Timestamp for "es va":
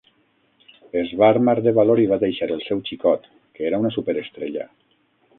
1.01-1.27